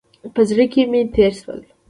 [0.33, 1.59] په زړه کې مې تېر شول.